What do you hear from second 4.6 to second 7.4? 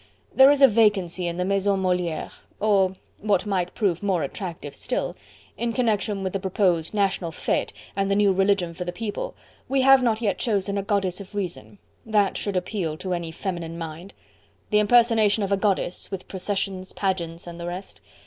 still in connection with the proposed National